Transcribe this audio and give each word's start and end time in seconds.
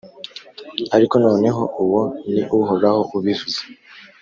Ariko 0.95 1.13
noneho 1.25 1.61
uwo 1.83 2.01
ni 2.31 2.43
Uhoraho 2.57 3.01
ubivuze 3.17 3.61